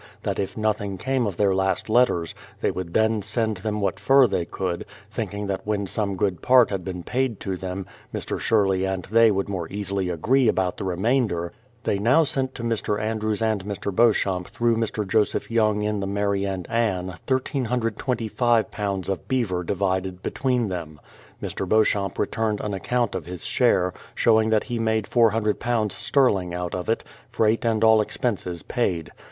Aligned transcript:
that 0.23 0.39
if 0.39 0.57
nothing 0.57 0.97
came 0.97 1.27
of 1.27 1.37
their 1.37 1.53
last 1.53 1.87
letters, 1.87 2.33
they 2.59 2.71
would 2.71 2.95
then 2.95 3.21
send 3.21 3.57
them 3.57 3.79
what 3.81 3.99
fur 3.99 4.25
they 4.25 4.45
could, 4.45 4.83
thinking 5.11 5.45
that 5.45 5.61
when 5.67 5.85
some 5.85 6.15
good 6.17 6.41
part 6.41 6.71
had 6.71 6.83
been 6.83 7.03
paid 7.03 7.39
to 7.39 7.55
them, 7.55 7.85
Mr. 8.11 8.39
Sherley 8.39 8.83
and 8.83 9.03
they 9.03 9.29
would 9.29 9.47
more 9.47 9.69
easily 9.71 10.09
agree 10.09 10.47
about 10.47 10.77
the 10.77 10.83
remainder,— 10.85 11.53
they 11.83 11.99
now 11.99 12.23
sent 12.23 12.55
to 12.55 12.63
Mr. 12.63 12.99
Andrews 12.99 13.43
and 13.43 13.63
Mr. 13.63 13.95
Beau 13.95 14.11
champ 14.11 14.47
through 14.47 14.75
Mr. 14.75 15.07
Joseph 15.07 15.51
Young 15.51 15.83
in 15.83 15.99
the 15.99 16.07
Mary 16.07 16.45
and 16.45 16.67
Anne 16.67 17.05
1325 17.27 18.71
lbs. 18.71 19.07
of 19.07 19.27
beaver 19.27 19.63
divided 19.63 20.23
between 20.23 20.69
them. 20.69 20.99
Mr. 21.43 21.69
Beauchamp 21.69 22.17
returned 22.17 22.59
an 22.61 22.73
account 22.73 23.13
of 23.13 23.27
his 23.27 23.45
share, 23.45 23.93
showing 24.15 24.49
that 24.49 24.63
he 24.63 24.79
made 24.79 25.05
£400 25.05 25.91
sterling 25.91 26.55
out 26.55 26.73
of 26.73 26.89
it, 26.89 27.03
freight 27.29 27.63
and 27.63 27.83
all 27.83 28.01
expenses 28.01 28.63
paid. 28.63 29.11